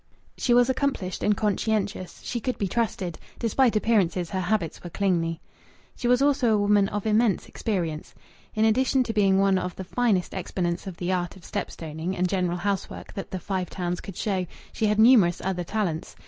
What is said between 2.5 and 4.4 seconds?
be trusted; despite appearances, her